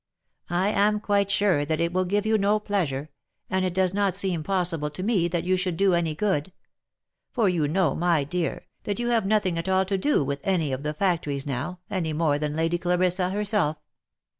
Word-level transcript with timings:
I 0.49 0.69
am 0.69 0.99
quite 0.99 1.29
sure 1.29 1.63
that 1.63 1.79
it 1.79 1.93
will 1.93 2.05
give 2.05 2.25
you 2.25 2.39
no 2.39 2.59
pleasure, 2.59 3.11
and 3.51 3.63
it 3.63 3.73
does 3.75 3.93
not 3.93 4.15
seem 4.15 4.41
possible 4.41 4.89
to 4.89 5.03
me 5.03 5.27
that 5.27 5.43
you 5.43 5.55
should 5.55 5.77
do 5.77 5.93
any 5.93 6.15
good; 6.15 6.51
for 7.29 7.47
you 7.47 7.67
know, 7.67 7.93
my 7.93 8.23
dear, 8.23 8.65
that 8.85 8.97
you 8.97 9.09
have 9.09 9.27
nothing 9.27 9.59
at 9.59 9.69
all 9.69 9.85
to 9.85 9.99
do 9.99 10.23
with 10.23 10.39
any 10.43 10.71
of 10.71 10.81
the 10.81 10.95
factories 10.95 11.45
now, 11.45 11.81
any 11.87 12.13
more 12.13 12.39
than 12.39 12.55
Lady 12.55 12.79
Clarissa 12.79 13.29
herself. 13.29 13.77